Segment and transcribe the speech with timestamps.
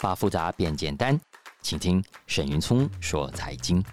[0.00, 1.18] 把复杂变简单，
[1.60, 3.84] 请听沈云聪说财经。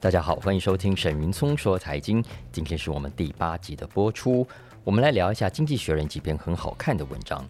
[0.00, 2.22] 大家好，欢迎收听沈云聪说财经。
[2.50, 4.46] 今天是我们第八集的播出，
[4.82, 7.48] 我们来聊一下《经济学人》几篇很好看的文章。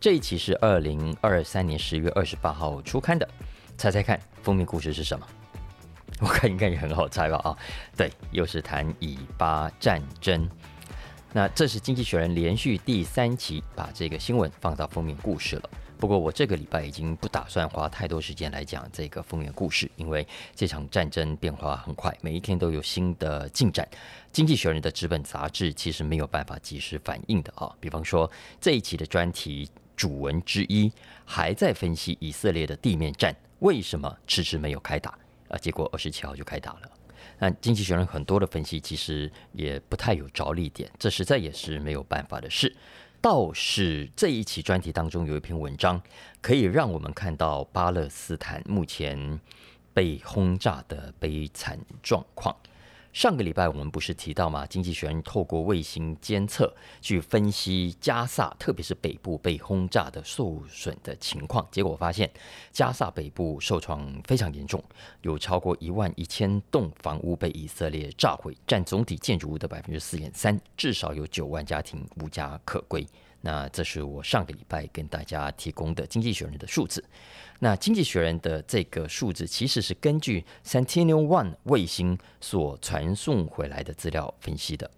[0.00, 3.28] 这一期是二零二三年十月二十八号出刊的，
[3.78, 5.26] 猜猜看封面故事是什么？
[6.18, 7.36] 我看应该也很好猜吧？
[7.48, 7.56] 啊，
[7.96, 10.48] 对，又是谈以巴战争。
[11.32, 15.70] 那这是《经济学人》连续第三期把这个新闻放到封面故事了。
[15.98, 23.86] 不过我这个礼拜已经不打算花太多时间来讲这个风云故事，因为这场战争变化很快，每一天都有新的进展。
[24.32, 27.74] 《经济学人》的纸本杂志其实没有办法及时反应的啊。
[27.80, 28.30] 比方说
[28.60, 30.92] 这一期的专题主文之一
[31.24, 35.18] 还在分析以色列的地面战为什么迟迟没有开打
[35.48, 36.90] 啊，结果二十七号就开打了。
[37.38, 42.74] 那经济学人很多的分析其实也不太有着力点，这实在也是没有办法的事。
[43.28, 46.00] 倒是这一期专题当中有一篇文章，
[46.40, 49.40] 可以让我们看到巴勒斯坦目前
[49.92, 52.54] 被轰炸的悲惨状况。
[53.16, 54.66] 上个礼拜我们不是提到吗？
[54.66, 62.30] 经济学人透过卫星监测去分析加萨，特别是北部被轰炸的受损的情况，结果发现
[62.72, 64.84] 加萨北部受创非常严重，
[65.22, 73.06] 有超过一万一千栋房屋被以色列炸毁，占总体建筑物的百分之四点三，至少有九万家庭无家可归。
[73.46, 77.02] 那这是我上个礼拜跟大家提供的经济学人的数字。
[77.60, 84.90] 那经济学人的这个数字其实是根据 Sentinel One 卫星所传送回来的资料分析的。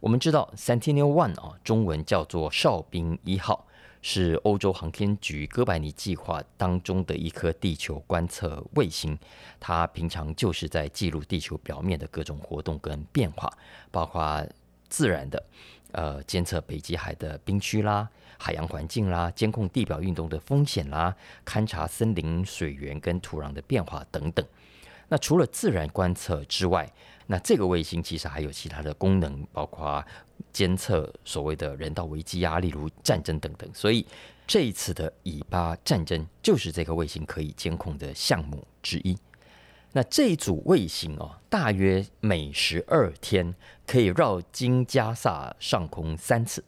[0.00, 3.66] 我们知道 Sentinel One 啊，中文叫做哨兵一号，
[4.02, 9.18] 是欧洲航天局哥白尼计划当中的一颗地球观测卫星。
[9.58, 13.50] 它平常就是在记录地球表面的各种活动跟变化，
[13.90, 14.46] 包括
[14.90, 15.42] 自然的，
[15.92, 18.08] 呃，监测北极海的冰区啦。
[18.40, 21.12] 海洋环境啦，监控地表运动的风险啦，
[21.44, 24.46] 勘察森林、水源跟土壤的变化等等。
[25.08, 26.88] 那除了自然观测之外，
[27.26, 30.04] 那这个卫星其实还有其他的功能，包括
[30.52, 33.68] 监测所谓的人道危机啊，例如战争等等。
[33.74, 34.06] 所以
[34.46, 39.18] 这一次的以巴战争就是这个卫星可以监控的项目之一。
[39.98, 43.52] 那这一组卫星哦，大约每十二天
[43.84, 46.62] 可以绕经加萨上空三次。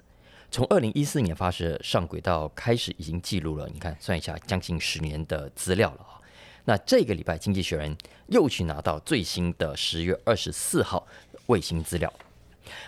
[0.50, 3.68] 从二零一四年发射上轨道开始，已经记录了。
[3.72, 6.18] 你看，算一下，将近十年的资料了啊。
[6.64, 7.96] 那这个礼拜，《经济学人》
[8.26, 11.06] 又去拿到最新的十月二十四号
[11.46, 12.12] 卫星资料，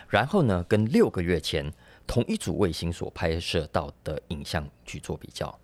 [0.09, 1.73] 然后呢，跟六个月前
[2.05, 5.57] 同一组卫星所拍摄到的影像去做比较，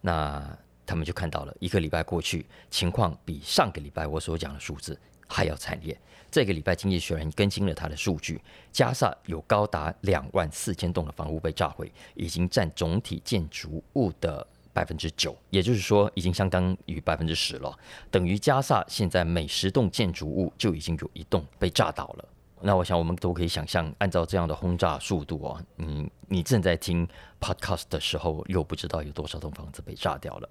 [0.00, 5.98] 那他们就看到了一个礼拜过去，情况比上个礼拜我所讲的数字还要惨烈。
[6.30, 17.78] 这个礼拜，《经济学人》更新了他的数据，加萨有高达两万四千栋的房屋被炸毁，已经占总体建筑物的百分之九，也就是说，已经相当于百分之十了。
[18.10, 22.28] 等于加萨现在每十栋建筑物就已经有一栋被炸倒了。
[22.60, 27.08] 那我想，我们都可以想象，按照这样的轰炸速度啊，你你正在听
[27.40, 30.48] Podcast 的时候，又不知道有多少栋房子被炸掉了。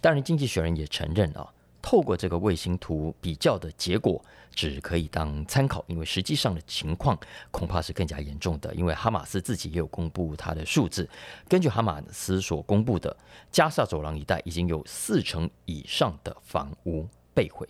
[0.00, 1.46] 当然，《经济学人》也承认啊。
[1.86, 4.24] 透过这个卫星图比较的结果，
[4.54, 7.14] 只可以当参考，因为实际上的情况
[7.50, 8.74] 恐怕是更加严重的。
[8.74, 11.06] 因为哈马斯自己也有公布他的数字，
[11.46, 13.14] 根据哈马斯所公布的，
[13.50, 17.68] 加萨走廊一带已经有四成以上的房屋被毁。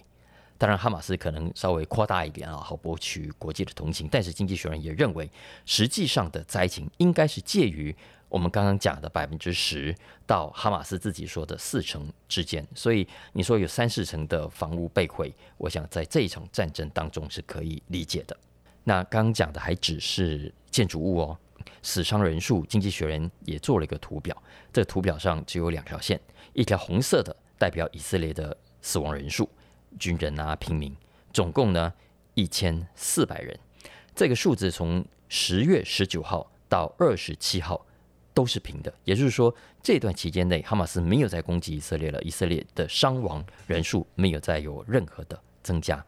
[0.56, 4.08] 当然，哈马斯可能稍微夸大一点啊，好博取国际的同情。
[4.10, 5.30] 但是，经济学人也认为，
[5.66, 7.94] 实际上的灾情应该是介于。
[8.30, 9.94] 我们刚刚讲的百分之十
[10.26, 18.36] 到哈马斯自己说的四成之间，所以你说有三四成的房屋被毁，我想在这一场战争当中是可以理解的。
[18.82, 21.38] 那刚刚讲的还只是建筑物哦，
[21.80, 24.36] 死伤人数，经济学人也做了一个图表，
[24.72, 26.20] 这个图表上只有两条线，
[26.54, 29.48] 一条红色的代表以色列的死亡人数，
[29.98, 30.96] 军人啊、平民，
[31.32, 31.92] 总共呢
[32.34, 33.58] 一千四百人。
[34.14, 37.84] 这个数字从十月十九号到二十七号。
[38.36, 46.04] 都是平的，也就是说，这段期间内，哈马斯没有再攻击以色列了，以色列的伤亡人数没有再有任何的增加。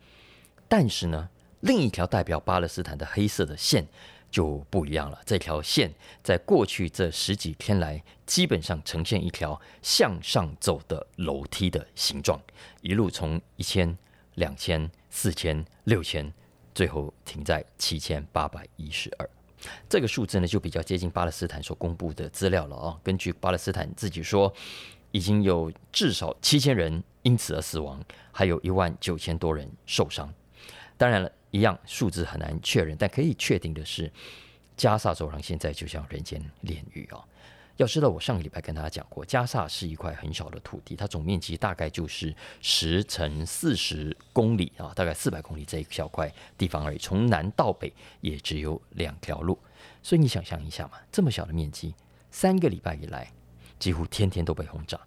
[0.66, 1.28] 但是呢，
[1.60, 3.86] 另一条代表巴勒斯坦的黑色的线
[4.36, 5.18] 就不一样了。
[5.24, 5.90] 这条线
[6.22, 12.38] 在过去这十几天来，基本上呈现一条向上走的楼梯的形状，
[12.82, 13.96] 一路从一千、
[14.34, 16.30] 两千、四千、六千，
[16.74, 19.26] 最后停在七千八百一十二。
[19.88, 23.00] 这个数字呢，就比较接近巴勒斯坦所公布的资料了啊。
[23.02, 24.52] 根据巴勒斯坦自己说，
[25.12, 30.30] 已经有至少七千人因此而死亡，还有一万九千多人受伤。
[30.98, 34.12] 当然了，一样数字很难确认，但可以确定的是，
[34.76, 37.24] 加萨走廊现在就像人间炼狱哦。
[37.78, 46.96] 要知道，我上个礼拜跟大家讲过，加萨是一块很小的土地，它总面积大概就是十乘四十公里啊，大概四百公里这一小块地方而已。
[46.98, 47.92] 从南到北
[48.22, 49.58] 也只有两条路，
[50.02, 51.94] 所以你想象一下嘛，这么小的面积，
[52.30, 53.30] 三个礼拜以来
[53.78, 54.98] 几乎天天都被轰炸，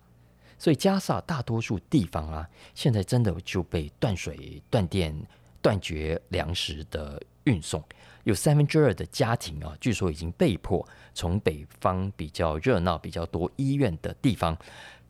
[0.59, 5.19] 所以加萨大多数地方啊，现在真的就被断水、断电、
[5.61, 7.83] 断绝粮食的运送。
[8.25, 14.55] 有三分之二的家庭啊，据说已经被迫从北方比较热闹、比较多医院的地方，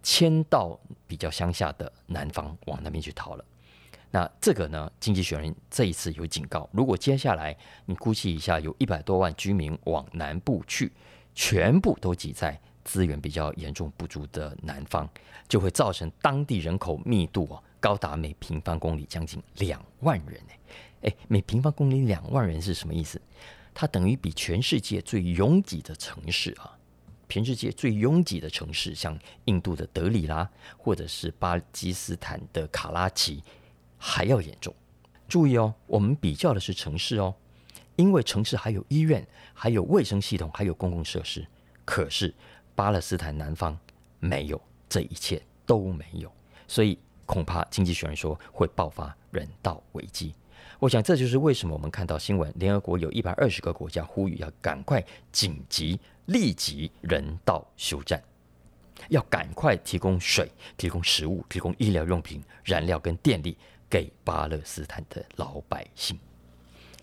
[0.04, 3.44] 迁到比较乡下的南方，往那边去逃了。
[4.12, 7.56] 那这个呢，经济学人这一次有警告，如果接下来
[7.86, 10.92] 你估计一下，有一百多万居民往南部去，
[11.36, 15.07] 全部都挤在资源比较严重不足的南方，
[15.48, 20.41] 就会造成当地人口密度啊，高达每平方公里将近两万人
[21.01, 23.21] 诶，每平方公里两万人是什么意思？
[23.73, 26.77] 它等于比全世界最拥挤的城市啊，
[27.29, 33.41] 全世界最拥挤的城市，像印度的德里拉，或者是巴基斯坦的卡拉奇，
[33.97, 34.75] 还要严重。
[35.29, 37.33] 注意哦，我们比较的是城市哦，
[37.95, 41.47] 因为城市还有医院，还有卫生系统，还有公共设施。
[41.85, 42.33] 可是
[42.75, 43.77] 巴勒斯坦南方
[44.19, 46.29] 没有，这一切都没有，
[46.67, 46.99] 所以
[47.29, 50.33] 恐怕经济学人说会爆发人道危机。
[50.79, 58.19] 我想这就是为什么我们看到新闻，联合国有一百二十个国家呼吁要赶快紧急立即人道休战，
[59.09, 63.55] 要赶快提供水、提供食物、提供医疗用品、燃料跟电力
[63.87, 66.17] 给巴勒斯坦的老百姓。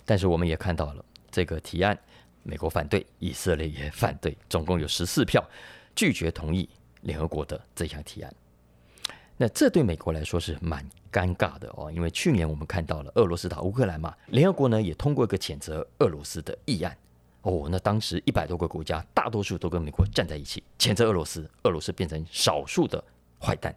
[0.05, 1.97] 但是我们也看到了这个提案，
[2.43, 5.49] 美国反对，以色列也反对，总共有十四票
[5.95, 6.69] 拒绝同意
[7.03, 8.35] 联合国的这项提案。
[9.39, 16.97] 那这对美国来说是蛮尴尬的哦，因为去年我们看到了俄罗斯打乌克兰嘛，联合国呢也通过一个谴责俄罗斯的议案
[17.43, 23.03] 哦，那当时一百多个国家，大多数都跟美国站在一起谴责俄罗斯，俄罗斯变成少数的
[23.39, 23.77] 坏蛋，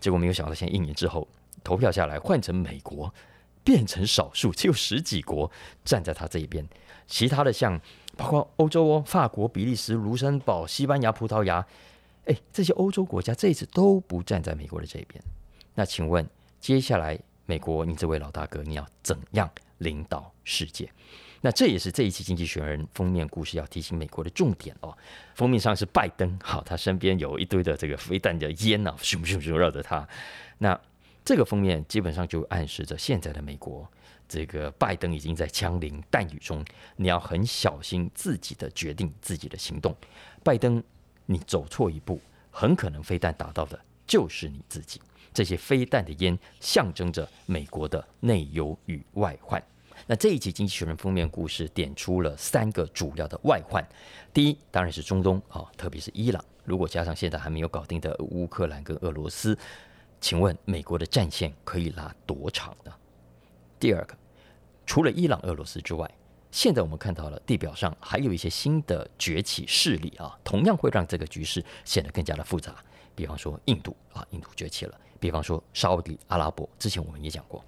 [0.00, 1.28] 结果没有想到，现在一年之后
[1.62, 3.14] 投票下来，换成美国
[3.62, 5.48] 变成少数，只有十几国
[5.84, 6.66] 站在他这一边，
[7.06, 7.80] 其他的像
[8.16, 11.64] 包括欧洲哦，法国、比利时、卢森堡、西班牙、葡萄牙。
[12.28, 15.22] 哎，这些欧洲国家这一次都不站在美国的这边。
[15.74, 16.28] 那请问，
[16.60, 20.90] 接下来美国，你这位老大哥，你要怎样领导世界？
[21.40, 24.96] 那这也是这一期《经济学人》封面故事要提醒美国的重点哦。
[25.34, 30.06] 封面上是拜登，好，他身边有一堆的这个飞弹的烟呐、啊，咻咻咻绕着他。
[30.58, 30.78] 那
[31.24, 33.88] 这个封面基本上就暗示着现在的美国，
[34.28, 36.62] 这个拜登已经在枪林弹雨中，
[36.96, 39.96] 你要很小心自己的决定，自己的行动。
[40.44, 40.82] 拜登。
[41.30, 42.18] 你走错一步，
[42.50, 44.98] 很可能飞弹打到的就是你自己。
[45.34, 49.62] 这些飞弹的烟象征着美国的内忧与外患。
[50.06, 53.86] 那这一期《经济学人》封面故事点出了三个主要的外患。
[54.32, 56.42] 第一，当然是中东啊，特别是伊朗。
[56.64, 59.56] 如果加上现在还没有搞定的乌克兰跟俄罗斯，
[60.20, 62.92] 请问美国的战线可以拉多长呢？
[63.78, 64.16] 第二个，
[64.86, 66.10] 除了伊朗、俄罗斯之外，
[66.50, 72.74] 现在我们看到了地表上还有一些新的崛起势力啊，同样会让这个局势显得更加的复杂。
[73.14, 77.62] 比方说印度啊，印度崛起了；比方说沙乌地阿拉伯，之前我们也讲过。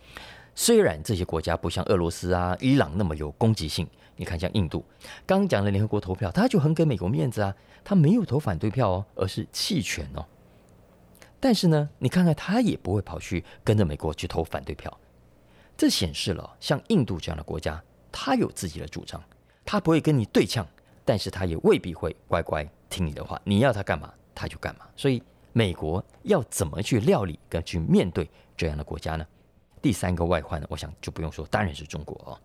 [0.54, 3.86] 虽然这些国家不像俄罗斯啊、伊朗那么有攻击性，
[4.16, 4.84] 你看像印度，
[5.26, 7.54] 刚讲的联合国投票，他就很给美国面子啊，
[7.84, 10.24] 他没有投反对票哦，而是弃权哦。
[11.38, 14.98] 但是呢，你看看他也不会跑去跟着美国去投反对票，
[15.76, 17.82] 这显示了像印度这样的国家。
[18.12, 19.22] 他有自己的主张，
[19.64, 20.66] 他不会跟你对呛，
[21.04, 23.40] 但是他也未必会乖乖听你的话。
[23.44, 24.86] 你要他干嘛，他就干嘛。
[24.96, 29.26] 所以，美国要怎么去料理跟去面对这样的国家呢？
[29.82, 32.38] 第三个外患呢，我想就不用说，当然是中国哦。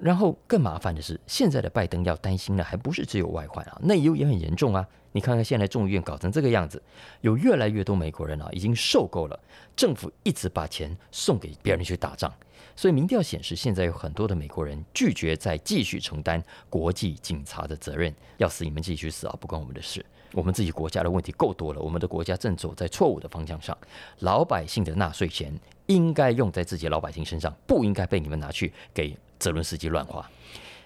[0.00, 4.86] 然后更麻烦的是，现在的拜登要担心的还不是只有外患啊，内忧也很严重啊。
[5.12, 6.82] 你看看现在众议院搞成这个样子，
[7.20, 9.38] 有越来越多美国人啊，已经受够了
[9.76, 12.32] 政府一直把钱送给别人去打仗。
[12.76, 20.04] 所以民调显示，现在有很多的美国人拒绝再继续承担国际警察的责任，要死你们继续死啊，不关我们的事。
[20.32, 23.76] 我们自己国家的问题够多了，我们的国家正走在错误的方向上。
[24.20, 25.52] 老百姓的纳税钱
[25.86, 30.24] 应该用在自己老百姓身上，不应该被你们拿去给泽伦斯基乱花。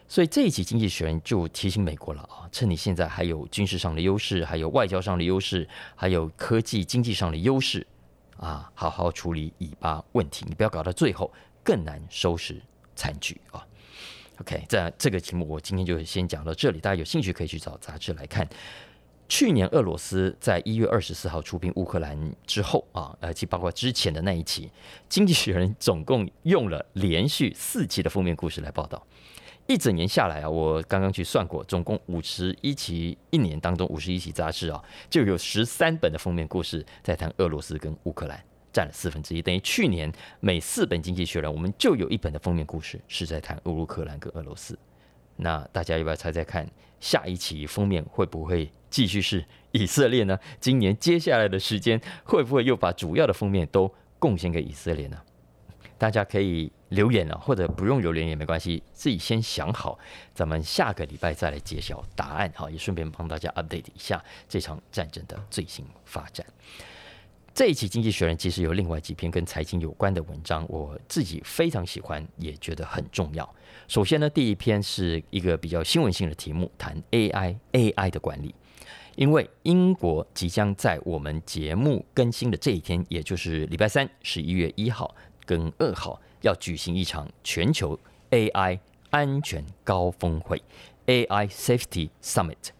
[0.09, 7.87] 所以这一期《经济学人》就提醒美国了啊，趁你现在还有军事上的优势，还有外交上的优势，还有科技经济上的优势
[8.39, 11.31] 啊，好好处理以巴问题，你不要搞到最后。
[11.67, 12.61] 更难收拾
[12.95, 13.67] 残局啊
[14.39, 18.47] ！OK，在这个题目我今天就先讲到这里，大家有兴趣可以去找杂志来看。
[19.29, 24.67] 去年俄罗斯在一月二十四号出兵乌克兰之后啊，而且包括之前的那一期，
[25.09, 29.05] 《经济学人》总共用了连续四期的封面故事来报道。
[29.67, 38.39] 一整年下来啊，我刚刚去算过，总共五十一期，一年当中五十一期杂志啊，就有十三本的封面故事在谈俄罗斯跟乌克兰，
[38.75, 44.79] 占了四分之一，等于去年每四本经济学人，我们就有一本的封面故事是在谈乌克兰跟俄罗斯。
[45.37, 46.69] 那大家要不要猜猜看，
[47.01, 50.39] 下一期封面会不会继续是以色列呢？
[50.61, 55.21] 今年接下来的时间，会不会又把主要的封面都贡献给以色列呢？
[55.97, 59.99] 大家可以留言了，或者不用留言也没关系，自己先想好，
[60.35, 62.53] 咱们下个礼拜再来揭晓答案。
[62.55, 66.45] 好，也顺便帮大家 update 一下这场战争的最新发展。
[67.55, 73.49] 这一期《经济学人》其实有另外几篇跟财经有关的文章，我自己非常喜欢，也觉得很重要。
[73.87, 78.53] 首先呢，第一篇是一个比较新闻性的题目，谈 AI AI 的管理。
[79.15, 85.15] 因为英国即将在我们节目更新的这一天，也就是礼拜三，十一月一号
[85.47, 87.97] 跟二号，要举行一场全球
[88.33, 88.81] AI
[89.11, 90.61] 安全高峰会
[91.07, 92.71] （AI Safety Summit）。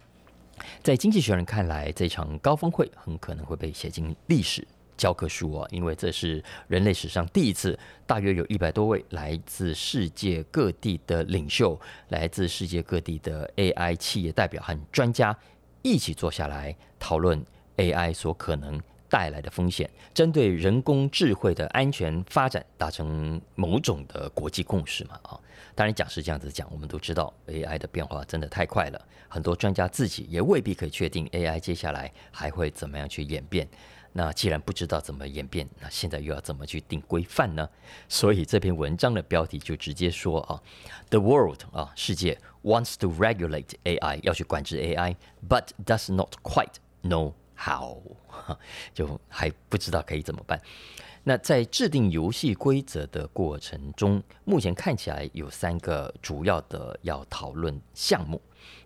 [0.81, 4.65] 在《经济学人》看来，这场高峰会很可能会被写进历史
[4.97, 15.37] 教科书哦，因为这是人类史上第一次，大约有一百多位来自世界各地的领袖、来自世界各地的 AI 企业代表和专家
[15.81, 17.43] 一起坐下来讨论
[17.77, 25.39] AI 所可能带来的风险，针对人工智慧的安全发展达成某种的国际共识嘛啊。
[25.73, 33.67] 当然讲是这样子讲，我们都知道 AI 的变化真的太快了，很多专家自己也未必可以确定 AI 接下来还会怎么样去演变。
[34.17, 37.69] 那既然不知道怎么演变，那现在又要怎么去定规范呢？
[38.07, 40.61] 所以这篇文章的标题就直接说啊
[41.09, 47.99] ，The world 啊，世界 wants to regulate AI，要去管制 AI，but does not quite know 好
[48.93, 50.61] 就还不知道可以怎么办。
[51.23, 58.39] 那在制定游戏规则的过程中，目前看起来有三个主要的要讨论项目。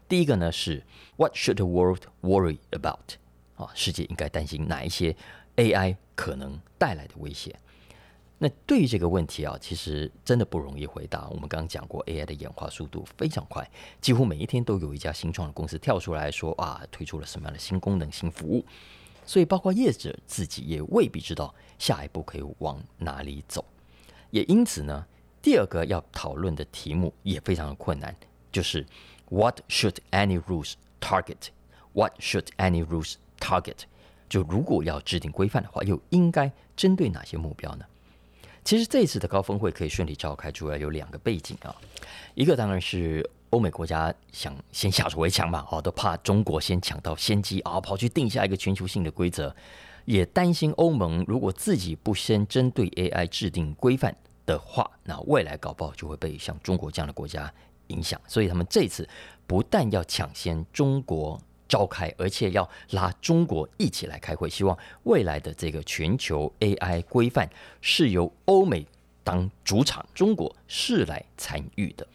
[0.07, 0.81] 第一个呢是
[1.17, 3.15] What should the world worry about？
[3.57, 5.13] 啊，世界应该担心哪一些
[5.57, 7.53] AI 可能带来的威胁？
[8.41, 11.27] 那对于这个问题啊，其实真的不容易回答。
[11.27, 13.69] 我们刚刚讲过，AI 的演化速度非常快，
[13.99, 18.65] 几乎每一天都有一家新创的公司跳出来说啊，推出了什么样的新功能、新服务。
[19.25, 23.63] 所以，包括业者自己也未必知道下一步可以往哪里走。
[24.31, 25.05] 也因此呢，
[25.41, 28.15] 第二个要讨论的题目也非常的困难，
[28.51, 28.85] 就是
[29.29, 33.79] What should any rules target？What should any rules target？
[34.29, 37.85] 就如果要制定规范的话，又应该针对哪些目标呢？
[38.69, 41.75] 其实这一次的高峰会可以顺利召开，主要有两个背景啊，
[42.35, 43.27] 一个当然是。
[43.49, 49.51] 欧美国家想先下手为强嘛，哦，都怕中国先抢到先机啊，跑去定下一个全球性的规则，
[50.05, 57.51] 也担心欧盟如果自己不先针对 AI 制定规范的话，那未来搞不好就会被像中国这样的国家
[57.87, 58.21] 影响。
[58.27, 59.09] 所以他们这次
[59.47, 67.49] 不但要抢先中国召开，而且要拉中国一起来开会，希望未来的这个全球 AI 规范
[67.79, 68.85] 是由欧美。
[69.21, 72.07] 当主场，中国是来参与的，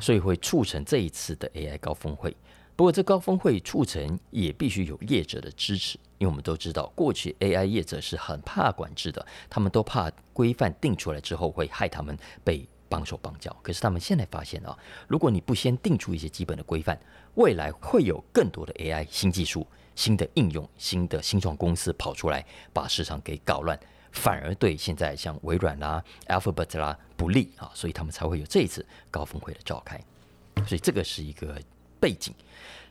[0.00, 2.34] 所以会促成这一次的 AI 高峰会。
[2.74, 13.54] 不过，这高峰会促成也必须有业者的支持，因为我们都知道，过去 AI 业者是很怕管制的，他们都怕规范定出来之后会害他们被绑手绑脚。
[13.62, 14.76] 可是他们现在发现啊，
[15.08, 16.98] 如果你不先定出一些基本的规范，
[17.34, 23.78] 未来会有更多的 AI 新技术、新的应用、新的新创公司跑出来，把市场给搞乱。
[24.12, 30.00] 反而对现在像微软啦、Alphabet 啦不利啊，所以他们才会有这一次高峰会的召开。
[30.66, 31.60] 所以这个是一个
[31.98, 32.32] 背景。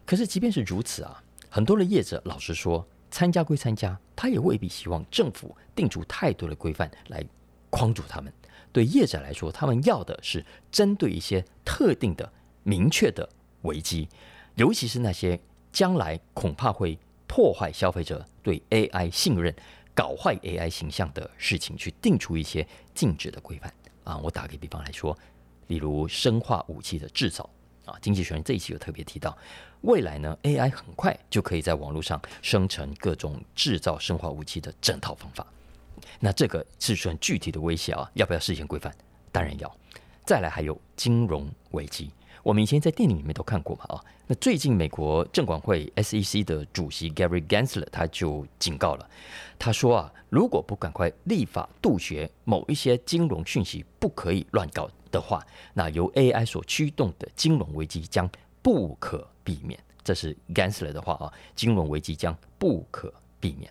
[0.05, 7.23] 可是即便是如此啊，很多的业者老实说，参加归参加，他也未必希望政府定出太多的规范来
[7.69, 8.33] 框住他们。
[8.73, 12.29] 对业者来说，他们要的是针对一些特定的、
[12.63, 13.29] 明确的
[13.61, 14.09] 危机，
[14.55, 15.39] 尤其是那些
[15.71, 19.55] 将来恐怕会破坏消费者对 AI 信任。
[19.95, 23.71] 搞坏 AI 形象的事情，去定出一些禁止的规范
[24.03, 24.17] 啊！
[24.17, 25.15] 我打个比方来说，
[25.67, 27.47] 例如生化武器的制造
[27.85, 29.37] 啊，经济学人这一期有特别提到，
[29.81, 35.45] 未来呢，AI 很快就可以在网络上生成各种制造生化武器的整套方法。
[36.25, 38.95] 那这个是算具体的威胁啊，要不要事先规范？
[39.29, 39.69] 当然要。
[40.23, 42.09] 再来还有金融危机。
[42.43, 49.09] 我们以前在电影里面都看过嘛，啊，那最近美国证管会 SEC 的主席 Gary Gensler 他就警告了，
[49.59, 58.29] 他说啊，如果不赶快立法杜绝某一些金融讯息不可以乱搞的话，那由 AI 所驱动的金融危机将
[58.61, 59.77] 不可避免。
[60.05, 63.69] 这是 Gensler 的话啊，金融危机将不可避免。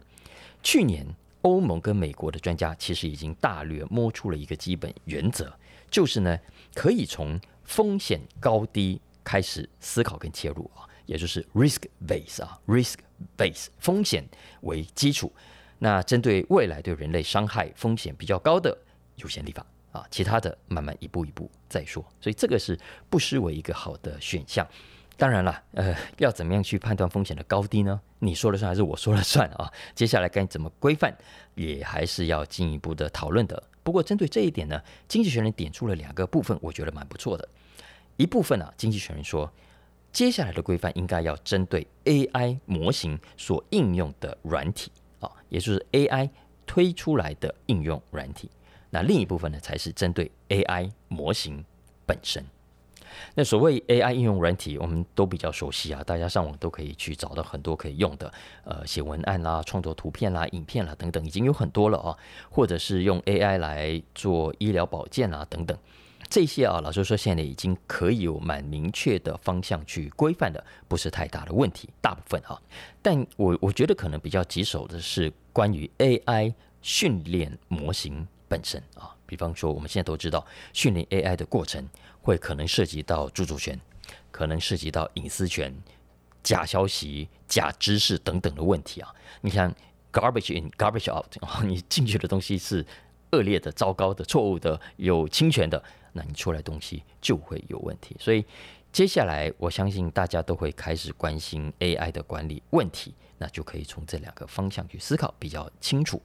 [0.63, 1.07] 去年
[1.43, 5.53] 欧盟跟美国的专家其实已经大略摸出了一个基本原则，
[5.91, 6.39] 就是呢，
[6.75, 12.95] 可以从风险高低开始思考跟切入啊，也就是 risk base 啊，risk
[13.37, 14.25] base 风险
[14.63, 15.33] 为基础。
[15.79, 18.77] 那针对未来对人类伤害风险比较高的
[19.17, 22.05] 优先立法啊，其他的慢慢一步一步再说。
[22.21, 22.79] 所以这个是
[23.11, 24.67] 不失为一个好的选项。
[25.17, 28.01] 当然了，呃，要怎么样去判断风险的高低呢？
[28.19, 29.71] 你说了算还是我说了算啊？
[29.95, 31.17] 接下来该怎么规范，
[31.55, 33.63] 也还是要进一步的讨论的。
[33.85, 37.49] 不过针对这一点呢，经济学人点出了两个部分，我觉得蛮不错的。
[38.17, 39.53] 一部分啊，经济学人说，
[40.13, 44.91] 接下来的规范应该要针对 AI 模型所应用的软体
[45.21, 46.31] 啊，也就是 AI
[46.67, 48.51] 推出来的应用软体。
[48.91, 51.65] 那另一部分呢，才是针对 AI 模型
[52.07, 52.45] 本身。
[53.35, 58.33] 那所谓 AI 应用软体，我们都比较熟悉啊，大家上网都可以去找到很多可以用的，
[58.65, 62.17] 呃，写文案啦、创作图片啦、影片啦等等，已经有很多了啊。
[62.51, 65.77] 或者是用 AI 来做医疗保健啊等等，
[66.29, 72.61] 这些啊，老实说，现在已经可以有蛮明确的方向去规范的，不是太大的问题，大部分啊。
[73.01, 76.53] 但我我觉得可能比较棘手的是关于 AI
[76.83, 81.89] 训练模型本身啊，比方说我们现在都知道训练 AI 的过程。
[82.25, 83.77] 会可能涉及到著作权，
[84.31, 85.75] 可能涉及到隐私权、
[86.41, 89.13] 假消息、假知识等等的问题啊。
[89.41, 89.75] 你看
[90.13, 91.27] ，garbage in, garbage out，
[91.67, 92.87] 你进去的东西是
[93.33, 95.83] 恶劣的、糟糕的、错误的、有侵权的，
[96.13, 98.17] 那你出来东西就会有问题。
[98.21, 98.45] 所以。
[98.93, 106.23] 接下来，我相信大家都会开始关心 AI 的管理问题，那就可以从这两个方向去思考，比较清楚。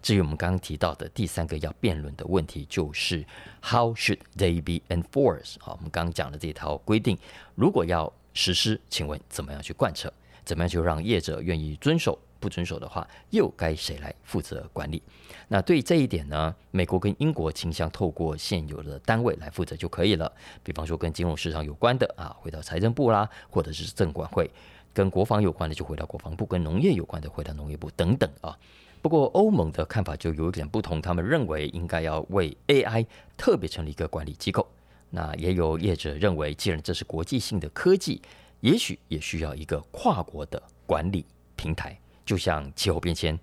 [0.00, 3.26] 至于我们刚刚提到的第三个要辩论的问题，就是
[3.60, 5.56] How should they be enforced？
[5.58, 7.18] 好，我们刚刚讲的这套规定，
[7.56, 10.12] 如果要实施，请问怎么样去贯彻？
[10.44, 12.16] 怎么样就让业者愿意遵守？
[12.38, 15.02] 不遵守的话，又该谁来负责管理？
[15.48, 20.32] 那对于这一点呢，美国跟英国倾向透过现有的单位来负责就可以了。
[20.62, 24.48] 比方说跟金融市场有关的啊，回到财政部啦，或者是证管会；
[24.92, 28.56] 跟国防有关的就回到国防部；跟农业有关的回到农业部等等啊。
[29.02, 34.66] 不过欧盟的看法就有一点不同，他们认为应该要为 AI 特别成立一个管理机构。
[35.08, 38.20] 那也有业者认为，既然这是国际性的科技，
[38.60, 41.24] 也许也需要一个跨国的管理
[41.56, 41.98] 平台。
[42.26, 43.36] 就像气候变迁，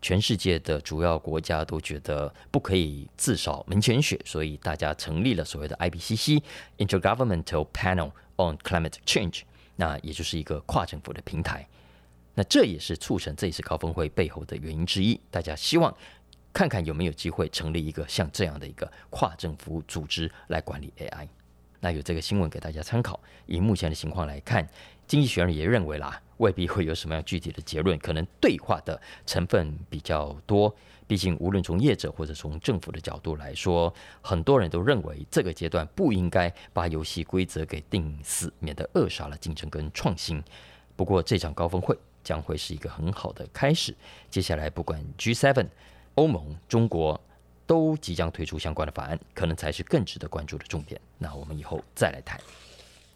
[0.00, 9.40] 全世界的主要国家都觉得不可以自扫门前雪，所以大家成立了所谓的 IPCC（Intergovernmental Panel on Climate Change），
[9.80, 11.64] 那也就是一个跨政府的平台。
[12.34, 15.18] 那这也是促成这一次高峰会背后的原因之一。
[15.30, 15.96] 大家希望
[16.52, 21.28] 看看有没有机会成立一个像这样的一个跨政府组织来管理 AI。
[21.80, 23.20] 那有这个新闻给大家参考。
[23.46, 24.68] 以目前的情况来看，
[25.06, 26.20] 经济学人也认为啦。
[26.38, 30.72] 未必会有什么样具体的结论，可能对话的成分比较多。
[31.08, 40.40] 毕竟，无论从业者或者从政府的角度来说，很多人都认为这个阶段不应该把游戏规则给定死，免得扼杀了竞争跟创新。
[40.94, 43.96] 不过，这场高峰会将会是一个很好的开始。
[44.30, 45.66] 接下来，不管 G7、
[46.14, 47.18] 欧盟、中国
[47.66, 51.00] 都即将推出相关的法案，可能才是更值得关注的重点。
[51.16, 52.38] 那我们以后再来谈。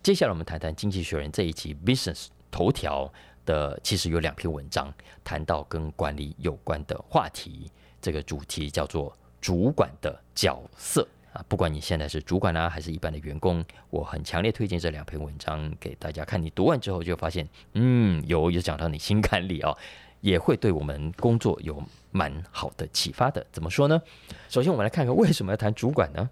[0.03, 2.29] 接下来，我们谈谈《经济学人》这一期 Business。
[2.51, 3.11] 头条
[3.47, 4.93] 的其实有两篇文章
[5.25, 7.71] 谈到跟管理有关的话题，
[8.03, 11.43] 这个主题叫做主管的角色啊。
[11.49, 16.43] 不管你现在是主管啊，还是一般的员工，我很强烈推荐这两篇文章给大家看。
[16.43, 19.75] 你读完之后就发现，嗯，有有讲到你心坎里啊，
[20.21, 23.47] 也会对我们工作有蛮好的启发的。
[23.53, 24.03] 怎么说呢？
[24.49, 26.29] 首先，我们来看看为什么要谈主管呢？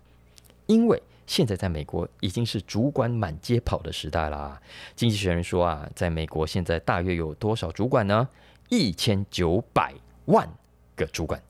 [0.67, 4.61] 因为现在在美国已经是主管满街跑的时代啦。
[4.95, 8.29] 经济学人说啊，在美国现在大约有多少主管呢？
[8.69, 9.93] 一千九百
[10.27, 10.49] 万
[10.95, 11.43] 个主管，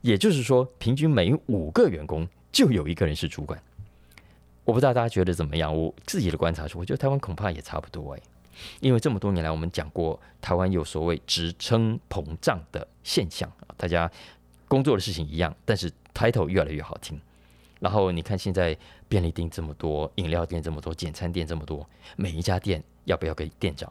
[0.00, 3.60] 也就是说，平均每五个员工就有一个人是主管。
[4.64, 5.74] 我不知道大家觉得怎么样？
[5.74, 8.20] 我自己的观察是，我觉得台湾恐怕也差不多哎，
[8.80, 14.10] 因为这么多年来我们讲过，台湾有所谓职称膨胀的现象啊，大家
[14.68, 17.18] 工作的事情一样，但是 title 越来越好听。
[17.80, 18.76] 然后你看，现在
[19.08, 23.90] 便利店这么多，饮料店这么多，简餐店这么多，每一家店要不要给店长？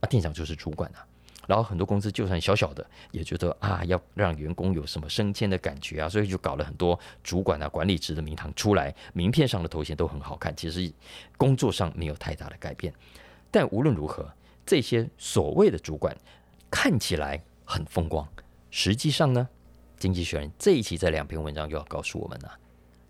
[0.00, 1.04] 啊，店长就是主管啊。
[1.46, 10.54] 然后很多公司就算小小的，也觉得啊，要让员工有什么升迁的感觉啊，所以就搞了很多主管啊、管理职的名堂出来，名片上的头衔都很好看。
[10.56, 10.92] 其实
[11.36, 12.92] 工作上没有太大的改变。
[13.50, 14.28] 但无论如何，
[14.66, 16.16] 这些所谓的主管
[16.70, 18.26] 看起来很风光，
[18.70, 19.48] 实际上呢，
[19.96, 22.58] 经济学人这一期这两篇文章就要告诉我们了。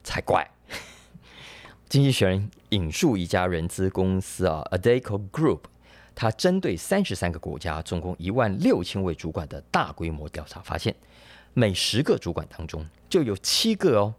[0.02, 0.46] 才怪！
[1.88, 5.60] 经济学人引述一家人资公司啊，Adeco Group，
[6.14, 10.94] 他针对三十三个国家，总共一万六千位主管的大规模调查发现，
[11.52, 14.14] 每十个主管当中就有七个哦，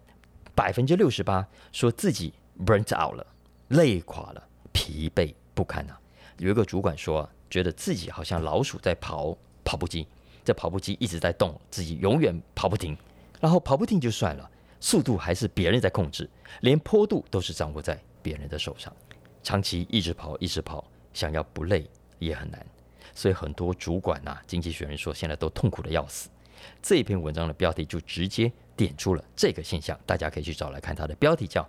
[0.53, 2.33] 百分之六十八说自己
[2.65, 3.25] burnt out 了，
[3.69, 5.99] 累垮了，疲惫不堪啊。
[6.37, 10.05] 有一个主管说，觉得自己好像老鼠在跑跑步机，
[10.43, 12.97] 这跑步机一直在动，自己永远跑不停。
[13.39, 14.49] 然后跑不停就算了，
[14.81, 16.29] 速度还是别人在控制，
[16.61, 18.93] 连坡度都是掌握在别人的手上。
[19.43, 20.83] 长期一直跑，一直跑，
[21.15, 22.63] 想要不累也很难。
[23.15, 26.29] 所以很多主管呐、啊，经济学人说现在都痛苦的要死。
[26.81, 30.95] 这一篇文章的标题就直接点出了这个现象，大家可以去找来看。
[30.95, 31.67] 它的标题叫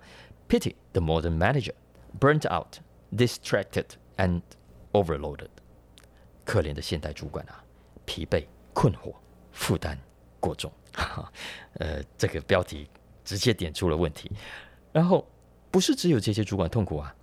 [0.49, 1.73] “Pity the modern manager,
[2.19, 2.77] burnt out,
[3.15, 3.85] distracted
[4.17, 4.41] and
[4.91, 5.49] overloaded”。
[6.43, 7.63] 可怜的现代主管啊，
[8.05, 9.13] 疲惫、困惑、
[9.51, 9.97] 负担
[10.39, 10.71] 过重。
[10.93, 11.33] 哈哈，
[11.73, 12.89] 呃，这个标题
[13.23, 14.31] 直接点出了问题。
[14.91, 15.27] 然后，
[15.69, 17.15] 不是只有这些主管痛苦啊，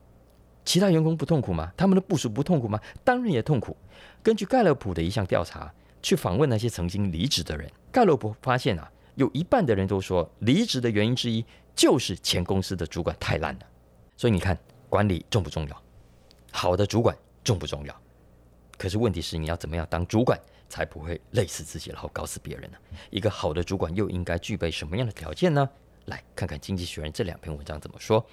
[0.65, 1.73] 其他员工不痛苦吗？
[1.77, 2.81] 他们的部署不痛苦吗？
[3.03, 3.77] 当然也痛苦。
[4.23, 5.73] 根据盖洛普的一项调查，
[6.03, 13.61] 去访问那些曾经离职的人，盖洛普发现啊，有一半的人都说离职的原因之一就是前公司的主管太烂了。
[14.17, 15.83] 所以你看，管理重不重要？
[16.51, 17.95] 好的主管重不重要？
[18.79, 22.79] 可是问题是，你要怎么样当主管才不会累死自己，然后搞死别人呢？
[23.11, 25.69] 一个好的主管又应该具备什么样的条件呢？
[26.07, 28.25] 来看看《经济学人》这两篇文章怎么说。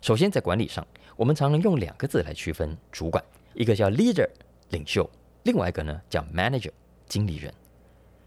[0.00, 3.22] 首先，在管理上，我们常常用两个字来区分主管，
[3.54, 4.28] 一个叫 leader，
[4.70, 5.08] 领袖。
[5.42, 6.70] 另外一个呢，叫 manager
[7.06, 7.52] 经理人。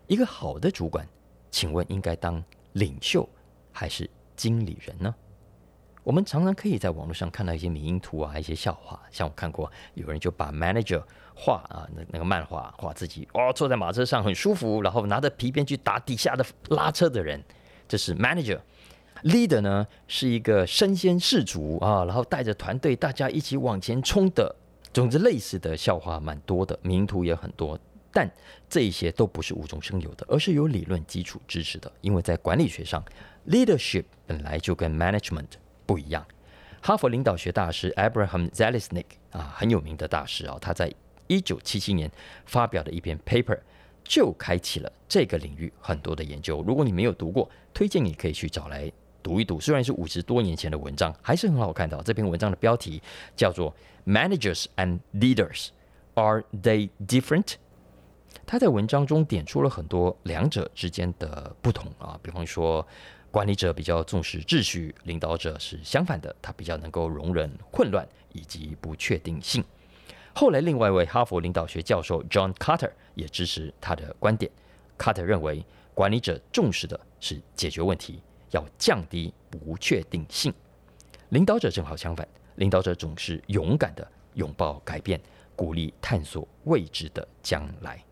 [0.08, 1.08] 一个好的主管，
[1.50, 3.28] 请问应该当领袖
[3.72, 5.16] 还是经理人呢？
[6.04, 9.00] 我们常常可以在网络上看到一些迷因图啊，一些笑话。
[9.10, 11.02] 像我看过，有人就把 manager
[11.34, 17.42] 画啊，那那个漫画画自己哦，坐在马车上很舒服，然后拿着皮鞭去打底下的拉车的人，
[17.88, 18.60] 这是 manager。
[19.24, 24.56] Leader 呢，是一个身先士卒啊，然后带着团队大家一起往前冲的。
[24.94, 27.80] 总之，类似的笑话蛮多的，名图也很多，
[28.12, 28.30] 但
[28.68, 31.92] 这一些都不是无中生有的，而是有理论基础支持的。
[32.02, 33.04] 因为在管理学上
[33.48, 35.48] ，leadership 本来就跟 management
[35.86, 36.26] 不一样。
[36.82, 40.94] 哈佛领导学大师 Abraham Zalesnik 啊，很有名的大师啊，他在
[41.28, 42.12] 一九七七年
[42.46, 43.60] 发表的一篇 paper
[44.04, 46.62] 就开启了这个领域很多的研究。
[46.68, 49.60] 如果你没有读过，推荐你可以去找来读一读。
[49.60, 52.02] 虽然是五十多年前的文章，还是很好看的。
[52.04, 53.02] 这篇文章的标题
[53.36, 53.74] 叫做。
[54.04, 55.68] Managers and leaders,
[56.16, 57.54] are they different?
[58.48, 62.84] 他在文章中点出了很多两者之间的不同啊，比方说，
[63.30, 68.04] 管理者比较重视秩序，领导者是相反的，他比较能够容忍混乱
[68.34, 69.64] 以及不确定性。
[70.34, 74.52] 后来，另外一位哈佛领导学教授 John Carter 也支持他的观点。
[74.98, 78.20] Carter 认为，管理者重视的是解决问题，
[78.52, 80.52] 要降低不确定性；
[81.30, 82.28] 领导者正好相反。
[82.56, 85.20] 领导者总是勇敢地拥抱改变，
[85.56, 88.04] 鼓励探索未知的将来。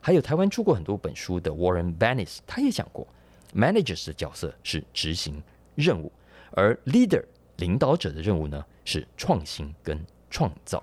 [0.00, 3.06] 还有台湾出过很多本书的 Warren Bennis，他也讲过
[3.54, 5.42] ，managers 的角色是执行
[5.74, 6.10] 任务，
[6.52, 7.24] 而 leader
[7.56, 9.98] 领导者的任务呢是创新跟
[10.30, 10.82] 创造。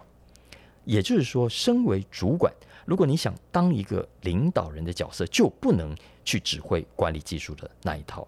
[0.83, 2.51] 也就是说，身为主管，
[2.85, 8.27] 如果你想当一个领导人的角色，就不能去指挥管理技术的那一套。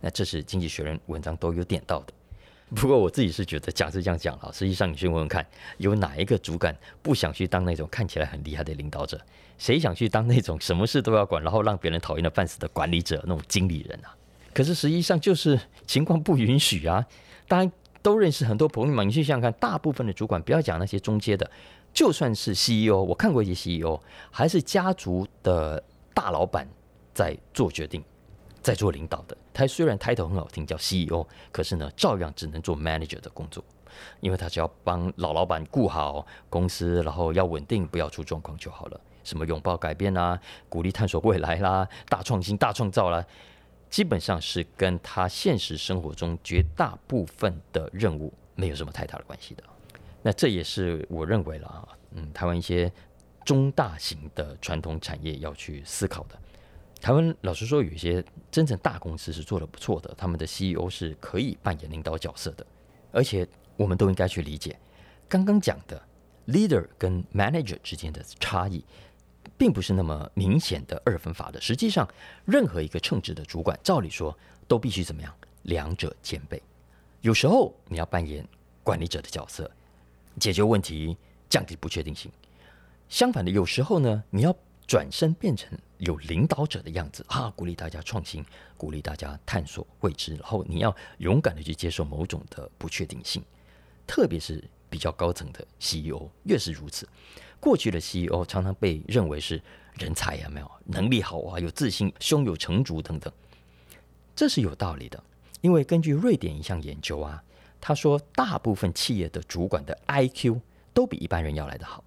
[0.00, 2.12] 那这是经济学人文章都有点到的。
[2.74, 5.46] 不过我自己是觉得讲是这样讲了，实际上你去问问看，
[5.78, 9.20] 有哪一个主管不想去当那种看起来很厉害的领导者？
[9.56, 14.14] 谁想去当那种什么事都要管，然后让别人讨厌的半死的管理者那种经理人啊？
[14.52, 17.06] 可是实际上就是情况不允许啊！
[17.46, 17.70] 当然
[18.02, 21.48] 都认识很多朋友嘛，你去想想看，大部分的主管不要讲那些中阶的，
[21.92, 25.80] 就算是 CEO，我看过一些 CEO，还是家族的
[26.12, 26.68] 大老板
[27.14, 28.02] 在做决定。
[28.66, 33.62] 在做领导的，他虽然抬头很好听，叫 CEO，可是呢，照样只能做 manager 的工作，
[34.18, 39.00] 因为他只要帮老老板顾好公司，然后要稳定，不要出状况就好了。
[39.22, 40.36] 什么拥抱改变啦，
[40.68, 43.24] 鼓励探索未来啦，大创新、大创造啦，
[43.88, 49.62] 基本上是跟他现实生活中绝大部分的任务没有什么太大的关系的。
[50.22, 52.92] 那这也是我认为了啊，嗯，台湾一些
[53.44, 56.36] 中大型的传统产业要去思考的。
[57.06, 62.66] 台湾老实说，有一些真正大公司是做得不错的，他们的 CEO 是可以扮演领导角色的，
[63.12, 64.76] 而且我们都应该去理解，
[65.28, 66.02] 刚刚讲的
[66.48, 68.84] leader 跟 manager 之间的差异，
[69.56, 71.60] 并不是那么明显的二分法的。
[71.60, 72.08] 实际上，
[72.44, 76.60] 任何一个称职的主管，照理说都必须怎么样，两者兼备。
[77.20, 78.44] 有时候你要扮演
[78.82, 79.70] 管理者的角色，
[80.40, 81.16] 解决问题，
[81.48, 82.28] 降低不确定性；
[83.08, 84.52] 相反的，有时候呢，你要
[84.86, 88.44] 转身变成有领导者的样子啊，鼓励大家创新，
[88.76, 93.42] 鼓励大家探索未知，然后你要勇敢的去接受某种的不确定性，
[94.06, 97.08] 特别是比较高层的 CEO 越是如此。
[97.58, 99.60] 过去的 CEO 常常被认为是
[99.94, 103.32] 人才啊，没有能力好啊，有自信，胸有成竹等等，
[104.36, 105.20] 这是有道理的。
[105.62, 107.42] 因为根据瑞典一项研究啊，
[107.80, 110.60] 他说，大部分企业的主管的 IQ
[110.94, 112.04] 都比一般人要来得好。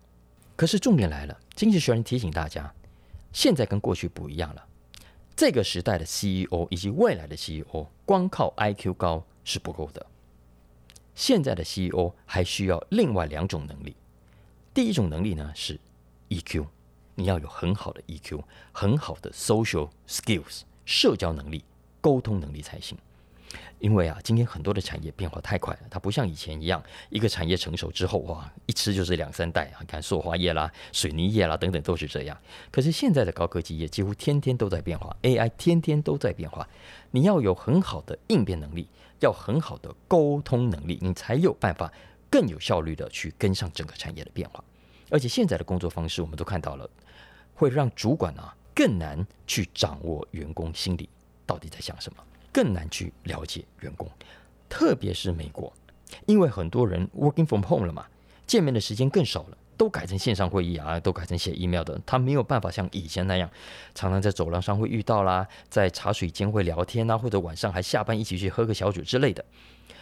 [0.59, 2.73] 可是重点来了，经济学人提醒大家，
[3.31, 4.67] 现在跟过去不一样了。
[5.33, 10.05] 这个时代的 CEO 以及未来的 CEO，光靠 IQ 高是不够的。
[11.15, 13.95] 现在的 CEO 还需要另外两种能力。
[14.73, 15.79] 第一种能力呢是
[16.27, 16.67] EQ，
[17.15, 18.43] 你要有很好的 EQ，
[18.73, 21.63] 很好的 social skills，社交能力、
[22.01, 22.97] 沟通能力才行。
[23.79, 29.81] 因为啊，今天很多的产业变化太快了，它不像以前一样，一个产业成熟之后，哇，一吃就是两三代啊。
[29.87, 32.37] 看塑化业啦、水泥业啦等等都是这样。
[32.71, 36.67] 可是现在的高科技业几乎天天都在变化，AI 天天都在变化。
[37.11, 38.87] 你要有很好的应变能力，
[39.19, 41.91] 要很好的沟通能力，你才有办法
[42.29, 44.63] 更有效率的去跟上整个产业的变化。
[45.09, 46.87] 而且现在的工作方式，我们都看到了，
[47.55, 51.09] 会让主管啊更难去掌握员工心里
[51.47, 52.23] 到底在想什么。
[52.51, 54.09] 更难去了解员工，
[54.67, 55.71] 特别是美国，
[56.25, 58.05] 因为很多人 working from home 了嘛，
[58.47, 63.49] 见面的时间更少了，都改成线上会议啊，都改成写 email 的，他没有办法像以前那样，
[63.93, 69.43] 常常在走廊上会遇到啦，在茶水间会聊天啊，或者晚上还下班一起去喝个小酒之类的。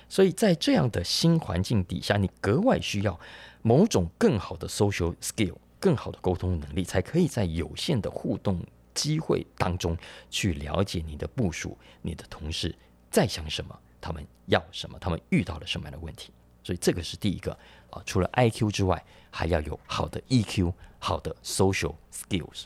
[0.10, 3.20] 所以在这样的新环境底下，你格外需要
[3.62, 8.62] 某种更好的 social skill，更好的沟通能力，才可以在有限的互动。
[8.98, 9.96] 机会当中
[10.32, 12.76] 去了解你的部署、你的同事
[13.12, 16.34] 在想什么，他们要什么，他们遇到了什么样的问题。
[16.64, 17.54] 所以这个是第一个
[17.92, 22.64] 啊，除了 IQ 之外，还要有好的 EQ、好的 social skills。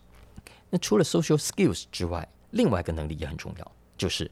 [0.69, 4.31] 那除了 social skills 之外，另外一个能力也很重要，就是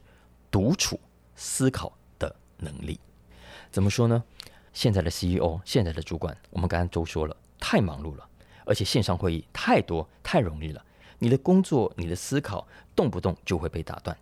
[0.50, 0.98] 独处
[1.36, 2.98] 思考的能力。
[3.70, 4.24] 怎么说呢？
[4.72, 8.28] 现在的 CEO、现在的主管，我们刚刚都说了，太忙碌了，
[8.64, 10.84] 而且线上会议太多，太容易了。
[11.20, 14.16] 你的工作、你的思考，动不动就会被打断。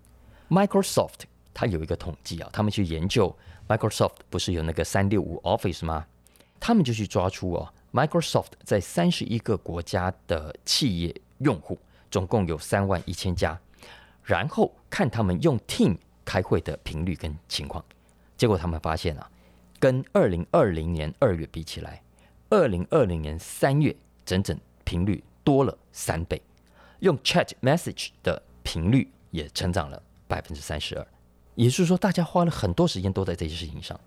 [0.50, 1.20] Microsoft
[1.54, 3.34] 它有一个统计啊，他们去研究
[3.66, 6.06] Microsoft 不是有那个三六五 Office 吗？
[6.60, 11.78] 他们就去抓出哦，Microsoft 在三十一个国家的企业用户
[12.10, 13.58] 总共有三万一千家，
[14.24, 17.84] 然后看他们用 Team 开会的频率跟情况，
[18.36, 19.30] 结果他们发现啊，
[19.78, 22.02] 跟二零二零年二月比起来，
[22.50, 26.42] 二零二零年三月整整频率多了三倍。
[27.00, 31.06] 用 Chat Message 的频率也成长了百分之三十二，
[31.54, 33.98] 也就是说，大家花了很多时间都在这些事情上。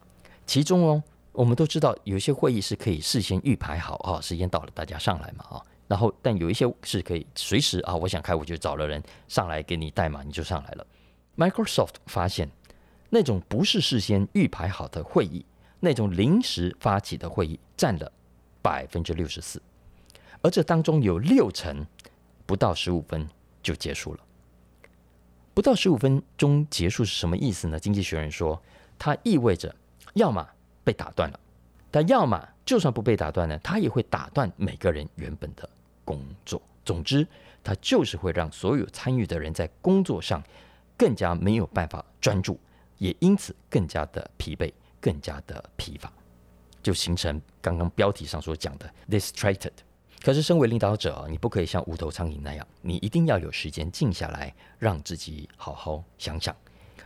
[0.45, 5.61] 其中哦，我们都知道有些会议是可以事先预排好啊，时间到了大家上来嘛啊。
[5.87, 10.85] 然后，但有一些是可以随时啊，我想开我就找了人上来给你代码，你就上来了。
[11.37, 12.49] Microsoft 发现，
[13.09, 15.45] 那种不是事先预排好的会议，
[15.79, 18.11] 那种临时发起的会议占了
[18.61, 19.61] 百分之六十四，
[20.41, 21.85] 而这当中有六成。
[22.51, 23.25] 不到十五分
[23.63, 24.19] 就结束了。
[25.53, 27.79] 不到十五分钟结束是什么意思呢？
[27.79, 28.61] 经济学人说，
[28.99, 29.73] 它意味着
[30.15, 30.45] 要么
[30.83, 31.39] 被打断了，
[31.89, 35.69] 但要么就算不被打断呢，它也会打断每个人原本的
[36.03, 36.61] 工作。
[36.83, 37.25] 总之，
[37.63, 40.43] 它就是会让所有参与的人在工作上
[40.97, 42.59] 更加没有办法专注，
[42.97, 46.11] 也因此更加的疲惫，更加的疲乏，
[46.83, 49.71] 就形成刚刚标题上所讲的 distracted。
[50.23, 56.55] 可是，身为领导者，你不可以像无头苍蝇那样，你一定要有时间静下来，让自己好好想想。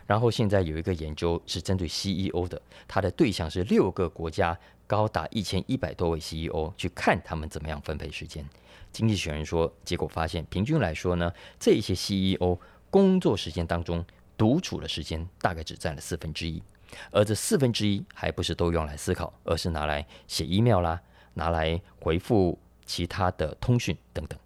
[0.06, 8.46] 然后，现在有一个研究是针对 CEO 的，他的对象是六个国家，高达一千一百多位 CEO，去看他们怎么样分配时间。
[8.92, 12.58] 经济学人说，结果发现，平均来说呢，这些 CEO
[12.90, 14.04] 工作时间当中，
[14.36, 16.62] 独处的时间大概只占了四分之一，
[17.10, 21.00] 而这四分之一还不是都用来思考，而是拿来写 email 啦，
[21.32, 22.58] 拿来回复。
[22.86, 24.38] 其他的通讯等等，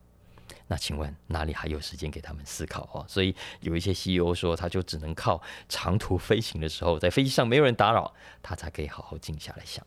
[0.67, 3.05] 那请问哪里还有时间给他们思考哦？
[3.07, 9.87] 所以有一些 CEO 说，他就只能靠长途飞行的时候，在飞机上没有人打扰，他才可以好好静下来想。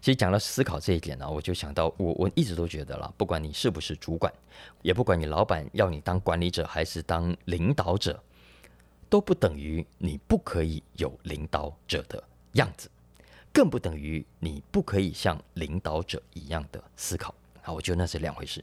[0.00, 4.32] 其实讲到思考这一点呢，我就想到我我一直都觉得啦，不管你是不是主管，
[4.82, 8.22] 也不管你老板要你当管理者还是当领导者，
[9.08, 12.22] 都不等于你不可以有领导者的
[12.52, 12.90] 样子。
[13.56, 17.72] 更不等于你不可以像领导者一样的思考啊！
[17.72, 18.62] 我觉得那是两回事。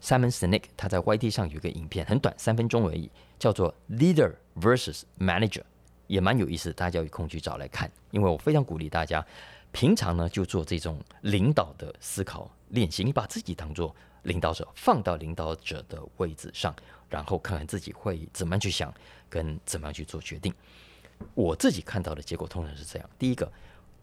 [0.00, 5.64] Simon Sinek 他在 YT 上有一个影片，很短，三分钟而已，叫做 Leader vs Manager，
[6.06, 7.90] 也蛮有意思，大家有空去找来看。
[8.12, 9.26] 因为我非常鼓励大家，
[9.72, 13.92] 平常呢就做这种领导的思考练习，你把自己当做
[14.22, 16.72] 领导者，放到领导者的位置上，
[17.10, 18.94] 然后看看自己会怎么样去想，
[19.28, 20.54] 跟怎么样去做决定。
[21.34, 23.50] 我自己看到的结果通常是这样：第一个。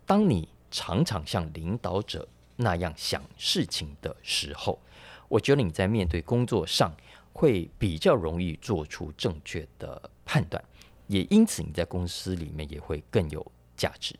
[0.05, 4.79] 当你常常像领导者那样想事情的时候，
[5.27, 6.95] 我觉得你在面对工作上
[7.31, 10.63] 会比较容易做出正确的判断，
[11.07, 14.15] 也因此你在公司里面也会更有价值。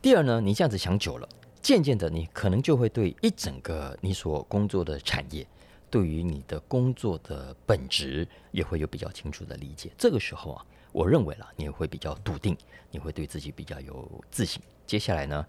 [0.00, 1.28] 第二呢，你这样子想久了，
[1.62, 5.46] 渐渐的你可能就会对一整个你所工作的产业，
[5.90, 9.90] 对于你的工作的本质也会有比较清楚的理解。
[9.96, 12.56] 这个时候啊，我认为了，你也会比较笃定，
[12.90, 14.62] 你会对自己比较有自信。
[14.86, 15.46] 接下来呢，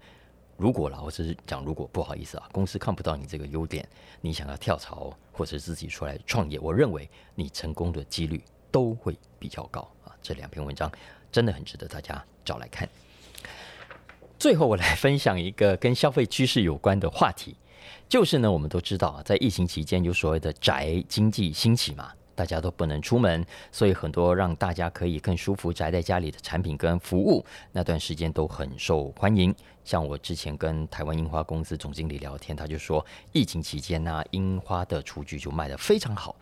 [0.56, 3.86] 如果老师讲如果不好意思啊，公司看不到你这个优点，
[4.20, 10.12] 你想要跳槽或者自己出来创业，我认为你成功的几率都会比较高啊。
[10.22, 10.90] 这两篇文章
[11.30, 12.88] 真的很值得大家找来看。
[14.38, 17.56] 最后，我来分享一个跟消费趋势有关的话题，
[18.08, 29.52] 就是呢，我们都知道啊，在疫情期间有所谓的宅经济兴起嘛，大家都不能出门，所以很多让大家可以更舒服宅在家里的产品跟服务，那段时间都很受欢迎。
[29.84, 36.36] 像我之前跟台湾樱花公司总经理聊天，他就说，疫情期间呢，樱花的厨具就卖得非常好。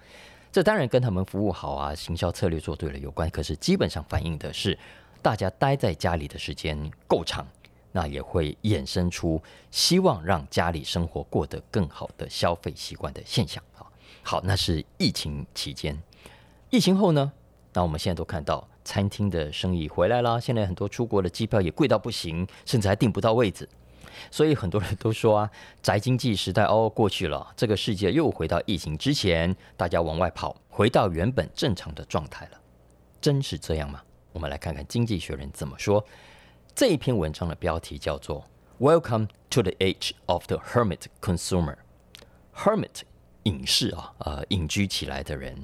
[0.52, 4.78] 这当然跟他们服务好啊，行销策略做对了有关，可是基本上反映的是
[5.22, 7.46] 大家待在家里的时间够长。
[7.96, 13.86] 那也会衍生出希望让家里生活过得更好的消费习惯的现象啊。
[14.26, 16.02] 好，那是疫情期间，
[16.70, 17.30] 疫情后呢？
[17.74, 23.68] 那我们现在都看到餐厅的生意回来了，现在很多出国的机票也贵到不行，甚至还订不到位置。
[24.30, 25.50] 所以很多人都说啊，
[25.82, 32.60] 宅经济时代哦过去了，这个世界又回到疫情之前，大家往外跑，回到原本正常的状态了。
[33.20, 34.00] 真是这样吗？
[34.32, 36.02] 我们来看看《经济学人》怎么说。
[36.74, 38.42] 这一篇文章的标题叫做
[38.80, 41.76] “Welcome to the Age of the Hermit Consumer”。
[42.56, 43.02] Hermit
[43.44, 45.56] 隐士啊，呃，隐居起来的人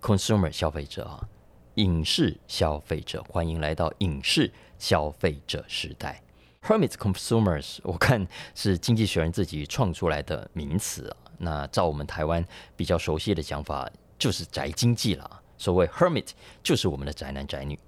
[0.00, 1.28] ；consumer 消费者啊，
[1.74, 6.20] 隐士消费者，欢迎来到隐士消费者时代。
[6.62, 11.16] Hermit consumers，我看是经济学人自己创出来的名词啊。
[11.36, 12.44] 那照我们台湾
[12.76, 15.42] 比较熟悉的讲法，就是宅经济了。
[15.58, 16.30] 所谓 Hermit，
[16.62, 17.78] 就是我们的宅男宅女。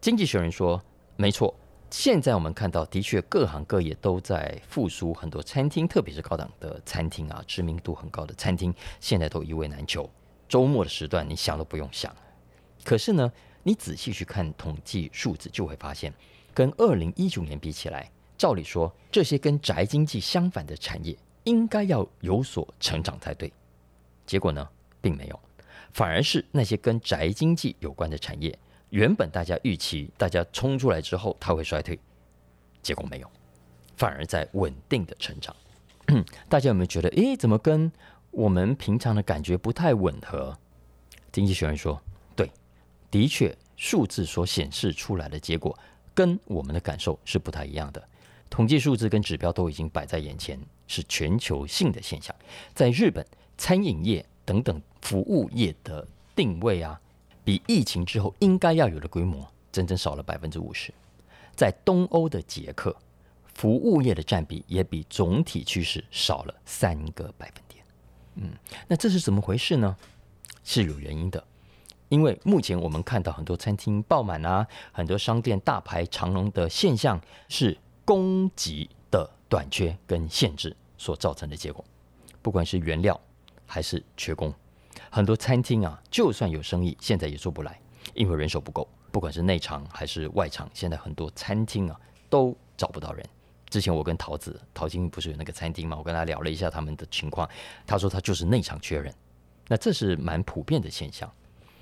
[0.00, 0.80] 经济学人说，
[1.16, 1.54] 没错。
[1.96, 10.10] 现在我们看到，的确各行各业都在复苏，很多餐厅，特别是高档的餐厅啊，知名度很高的餐厅，现在都一位难求。
[10.48, 12.12] 周末的时段，你想都不用想。
[12.82, 16.12] 可是呢，你仔细去看统计数字，就会发现，
[16.52, 23.52] 跟二零一九年比起来，照理说，这些跟宅经济相反的产业应该要有所成长才对。
[24.26, 24.68] 结果呢，
[25.00, 25.40] 并没有，
[25.92, 28.58] 反而是那些跟宅经济有关的产业。
[28.94, 31.98] 原本大家预期，大家冲出来之后，它会衰退，
[32.80, 33.28] 结果没有，
[33.96, 35.54] 反而在稳定的成长。
[36.48, 37.90] 大家有没有觉得，诶，怎么跟
[38.30, 40.56] 我们平常的感觉不太吻合？
[41.32, 42.00] 经济学人说，
[42.36, 42.48] 对，
[43.10, 45.76] 的确，数字所显示出来的结果
[46.14, 48.08] 跟我们的感受是不太一样的。
[48.48, 52.32] 统计数字跟指标都已经摆在眼前，是全球性的现象。
[52.72, 53.26] 在日本，
[53.58, 57.00] 餐饮业等等服务业的定位啊。
[57.44, 60.92] 比疫情之后应该要有的规模，整整少了百分之五十。
[61.54, 62.96] 在东欧的捷克，
[63.52, 67.84] 服务业的占比也比总体趋势少了三个百分点。
[68.36, 68.50] 嗯，
[68.88, 69.96] 那这是怎么回事呢？
[70.64, 71.44] 是有原因的，
[72.08, 81.84] 因为目前我们看到很多餐厅爆满啊，很多商店大排长龙的现象，是供给的短缺跟限制所造成的结果。
[82.42, 83.20] 不管是原料
[83.66, 84.52] 还是缺工。
[85.14, 87.80] 很多餐厅啊，就算有生意，现在也做不来，
[88.14, 88.88] 因为人手不够。
[89.12, 91.96] 不管是内场还是外场，现在很多餐厅啊
[92.28, 93.24] 都找不到人。
[93.70, 95.96] 之前我跟陶子陶晶不是有那个餐厅吗？
[95.96, 97.48] 我跟他聊了一下他们的情况，
[97.86, 99.14] 他说他就是内场缺人。
[99.68, 101.32] 那这是蛮普遍的现象。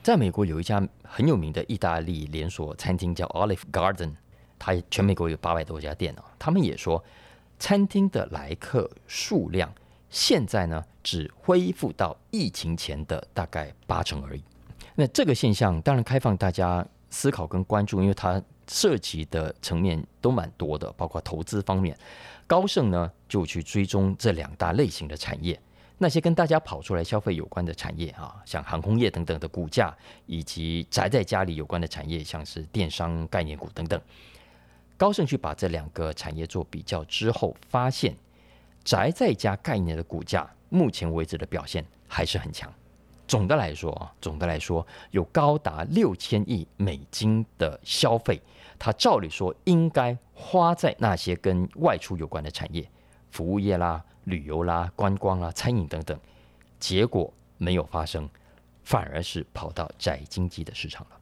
[0.03, 4.12] 在美国有一家很有名的意大利连锁餐厅叫 Olive Garden，
[4.59, 6.25] 它全美国有八百多家店啊。
[6.38, 7.03] 他们也说，
[7.59, 9.73] 餐厅的来客数量。
[10.12, 14.44] 现在呢，只恢复到疫情前的大概八成而已。
[14.94, 21.98] 那这个现象当然开放大家思考跟关注，因为它涉及的层面都蛮多的，包括投资方面。
[22.46, 25.59] 高盛呢就去追踪这两大类型的产业，
[25.96, 29.96] 那些跟大家跑出来消费有关的产业啊，像航空业等等的股价，
[30.27, 33.98] 以及宅在家里有关的产业，像是电商概念股等等。
[34.98, 38.14] 高盛去把这两个产业做比较之后，发现。
[38.85, 42.72] 宅在家概念的股价，目前为止的表现还是很强。
[43.28, 48.41] 总的来说啊，总的来说，有高达六千亿美金的消费，
[48.78, 52.87] 它照理说应该花在那些跟外出有关的产业，
[53.30, 56.18] 服务业啦、旅游啦、观光啦、餐饮等等，
[56.78, 58.28] 结果没有发生，
[58.83, 61.16] 反而是跑到宅经济的市场了。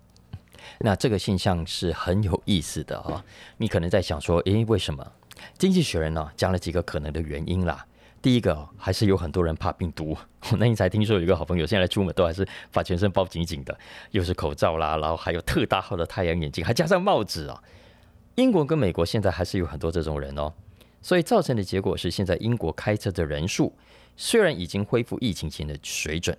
[0.79, 3.25] 那这个现象是很有意思的啊，
[3.57, 5.13] 你可能在想说，诶，为什么？
[5.59, 7.87] 经济学人呢讲了几个可能的原因啦。
[8.23, 10.17] 第一个还是有很多人怕病毒。
[10.59, 13.79] 那你才听说有一个好朋友现在出门都还是把全身包紧紧的，
[14.11, 17.63] 又是口罩啦，然后还有特大号的太阳眼镜，还加上帽子啊。
[18.37, 20.53] 英国跟美国现在还是有很多这种人哦，
[21.03, 23.75] 所以造成的结果是，现在英国开车的人数
[24.17, 26.37] 虽然已经恢复疫情前的水准，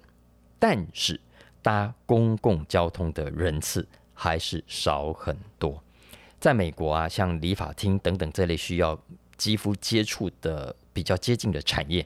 [0.57, 1.19] 但是
[1.61, 5.83] 搭公共交通的人次还是少很多。
[6.41, 8.99] 在美国啊，像理发厅等等这类需要
[9.37, 12.05] 肌肤接触的比较接近的产业。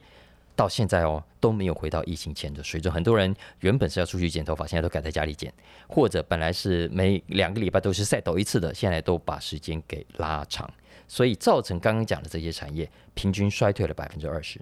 [0.54, 5.52] 到现在哦都没有回到疫情前的水准，很多人原本是要出去剪头发，现在都改在家里剪，
[5.86, 10.70] 或者本来是每两个礼拜都是晒抖一次的，现在都把时间给拉长，
[11.06, 14.58] 所以造成刚刚讲的这些产业平均衰退了百分之二十。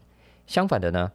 [0.49, 1.11] 相反的呢，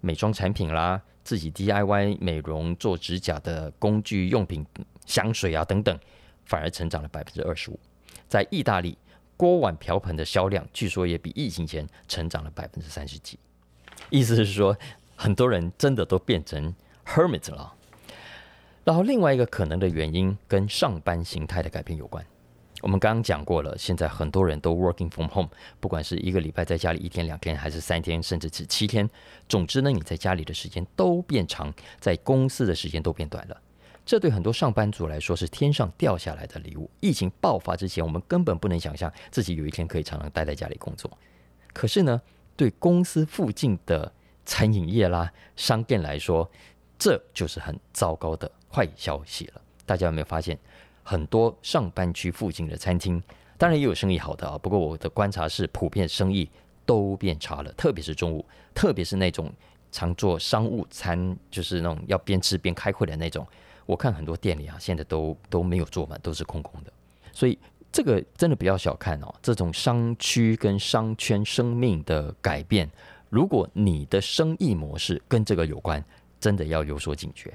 [0.00, 4.64] 美妆产品啦，自己 DIY 美容做指甲的工具用品、
[5.04, 5.98] 香水啊等等，
[6.46, 7.78] 反而成长了百分之二十五。
[8.32, 8.96] 在意大利，
[9.36, 13.38] 锅碗瓢盆的销量据说也比疫情前成长了百分之三十几。
[14.08, 14.74] 意思是说，
[15.14, 16.74] 很多人真的都变成
[17.04, 17.74] hermit 了。
[18.84, 22.24] 然后另外一个可能的原因跟上班形态的改变有关。
[22.80, 29.06] 我们刚刚讲过了，现在很多人都 working from home，不管是一个礼拜在家里一天两天，还是三天，甚至是七天，
[29.46, 31.70] 总之呢，你在家里的时间都变长，
[32.00, 33.60] 在公司的时间都变短了。
[34.04, 36.90] 这对很多上班族来说是天上掉下来的礼物。
[37.00, 41.10] 疫情爆发之前，我们根本不能想象自己有一天可以常常待在家里工作。
[41.72, 42.20] 可是呢，
[42.56, 44.12] 对公司附近的
[44.44, 46.50] 餐饮业啦、商店来说，
[46.98, 49.60] 这就是很糟糕的坏消息了。
[49.86, 50.58] 大家有没有发现，
[51.02, 53.22] 很多上班区附近的餐厅，
[53.56, 56.50] 当然也有生意好的啊，不过我的观察是，普遍生意
[56.84, 58.44] 都变差了，特别是中午，
[58.74, 59.52] 特别是那种
[59.90, 63.46] 常做商务餐，就是那种要边吃边开会的那种，
[63.86, 66.92] 我看很多店里啊，现在都都没有坐满，都是空空的，
[67.32, 67.58] 所以。
[67.94, 72.90] 这个真的不要小看哦，这种商区跟商圈生命的改变，
[73.28, 76.02] 如果你的生意模式跟这个有关，
[76.40, 77.52] 真的要有所警觉。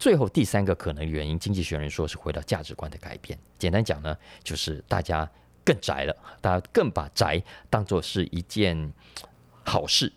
[0.00, 3.38] 最后第三个可能原因，经济学人说是回到价值观的改变。
[3.56, 5.30] 简单讲呢，就是大家
[5.64, 8.92] 更宅了，大家更把宅当作是一件
[9.62, 10.12] 好事，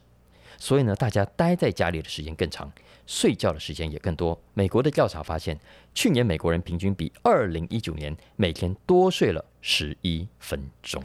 [0.57, 2.71] 所以呢，大家待在家里的时间更长。
[3.09, 4.39] 睡觉的时间也更多。
[4.53, 5.59] 美国的调查发现，
[5.95, 11.03] 去年美国人平均比二零一九年每天多睡了十一分钟。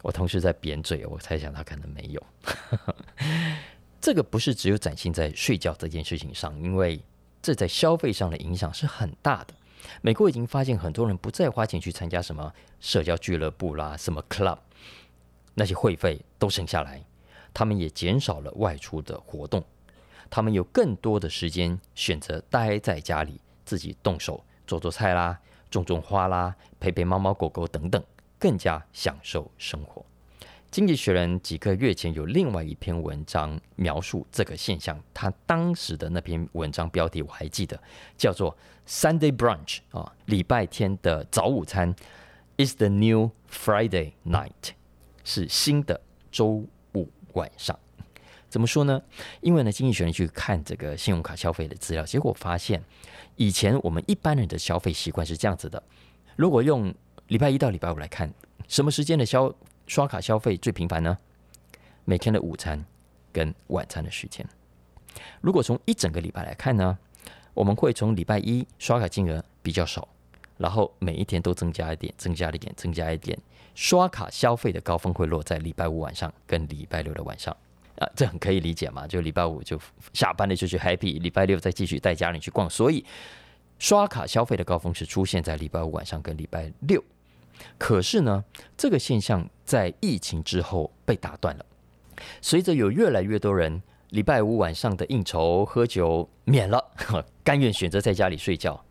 [0.00, 2.22] 我同事在扁嘴，我猜想他可能没有。
[4.00, 7.00] 这个不是只有展现在睡觉这件事情上，因为
[7.42, 9.54] 这在消费上的影响是很大的。
[10.02, 14.58] 美国已经发现，很多人不再花钱去参加什么社交俱乐部啦、什么 club，
[15.54, 17.02] 那些会费都省下来，
[17.52, 19.64] 他们也减少了外出的活动。
[20.30, 25.38] 他们有更多的时间选择待在家里，自己动手做做菜啦，
[25.70, 28.02] 种种花啦，陪陪猫猫狗狗等等，
[28.38, 30.04] 更加享受生活。
[30.70, 37.80] 经济学人几个月前有另外一篇文章描述这个现象，他当时的那篇文章标题我还记得，
[38.16, 41.94] 叫做 Sunday Brunch 啊，礼拜天的早午餐
[42.56, 44.72] is the new Friday night，
[45.22, 46.00] 是新的
[46.32, 47.78] 周五晚上。
[48.54, 49.02] 怎么说呢？
[49.40, 52.80] 因为呢，经济学人去看这个信用卡消费的资料，结果发现，
[53.34, 55.82] 以前我们一般人的消费习惯是这样子的：
[56.36, 56.94] 如果用
[57.26, 58.32] 礼拜一到礼拜五来看，
[58.68, 59.52] 什么时间的消
[59.88, 61.18] 刷卡消费最频繁呢？
[62.04, 62.84] 每天的午餐
[63.32, 64.46] 跟晚餐的时间。
[65.40, 66.96] 如果从一整个礼拜来看呢，
[67.54, 70.06] 我们会从礼拜一刷卡金额比较少，
[70.58, 73.36] 然后每一天都增加一点，增加一点，增加一点，
[73.74, 77.56] 刷卡消费的高峰会落在礼拜五晚上跟礼拜六的晚上。
[77.98, 79.80] 啊，这很可以理解嘛，就礼拜五就
[80.12, 83.04] 下班了就去 happy，礼拜六再继续带家人去逛，所以
[83.78, 87.02] 刷卡消费的高峰是出现在礼拜五晚上跟礼拜六。
[87.78, 88.44] 可是呢，
[88.76, 91.64] 这个现象在疫情之后被打断了。
[92.40, 96.84] 随着有越来越多人礼拜五晚上的应酬喝酒免了，
[97.44, 98.84] 甘愿选择在家里睡觉，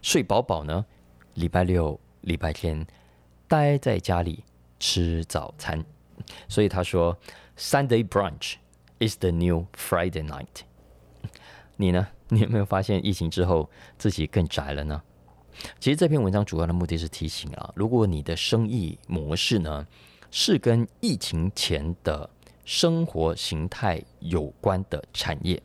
[0.00, 0.86] 睡饱饱呢，
[1.34, 2.86] 礼拜六、礼拜天
[3.46, 4.42] 待在家里
[4.80, 5.84] 吃早餐。
[6.48, 7.14] 所以他说。
[7.58, 8.56] Sunday brunch
[8.98, 10.64] is the new Friday night。
[11.76, 12.08] 你呢？
[12.28, 15.02] 你有没有发现疫情之后自己更宅了呢？
[15.80, 19.86] 其实这篇文章主要的目的是提醒啊，如果你的生意模式呢
[20.30, 22.28] 是跟疫情前的
[22.64, 25.62] 生活形态有关的产业，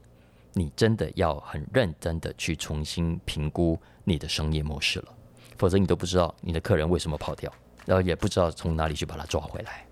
[0.54, 5.14] 你真的要很认真的去重新评估你的商业模式了，
[5.58, 7.52] 否则你都不知道你的客人为什么跑掉，
[7.86, 9.86] 然后也不知道从哪里去把他抓回来。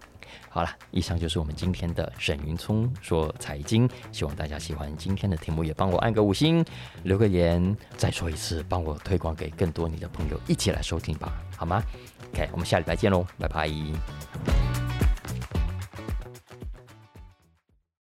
[0.49, 6.65] 好了，以上就是我们今天的沈云聪说财经，希望大家喜欢今天的题目，也帮我按个五星，
[7.03, 11.83] 留个言，再说一次，帮我推广给更多你的朋友一起来收听吧，好吗
[12.33, 14.88] ？OK，我们下礼拜见喽，拜拜。